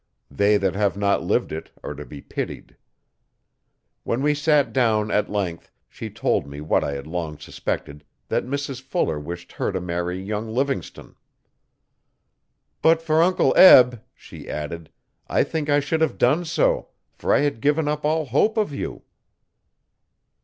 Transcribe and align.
They 0.31 0.57
that 0.57 0.73
have 0.73 0.97
not 0.97 1.21
lived 1.21 1.51
it 1.51 1.69
are 1.83 1.93
to 1.93 2.03
be 2.03 2.21
pitied. 2.21 2.75
When 4.03 4.23
we 4.23 4.33
sat 4.33 4.73
down 4.73 5.11
at 5.11 5.29
length 5.29 5.71
she 5.87 6.09
told 6.09 6.47
me 6.47 6.59
what 6.59 6.83
I 6.83 6.93
had 6.93 7.05
long 7.05 7.37
suspected, 7.37 8.03
that 8.27 8.43
Mrs 8.43 8.81
Fuller 8.81 9.19
wished 9.19 9.51
her 9.51 9.71
to 9.71 9.79
marry 9.79 10.19
young 10.19 10.47
Livingstone. 10.51 11.17
'But 12.81 12.99
for 12.99 13.21
Uncle 13.21 13.55
Eb,' 13.55 14.01
she 14.15 14.49
added, 14.49 14.89
'I 15.27 15.43
think 15.43 15.69
I 15.69 15.79
should 15.79 16.01
have 16.01 16.17
done 16.17 16.45
so 16.45 16.87
for 17.13 17.31
I 17.31 17.41
had 17.41 17.61
given 17.61 17.87
up 17.87 18.03
all 18.03 18.25
hope 18.25 18.57
of 18.57 18.73
you.' 18.73 19.03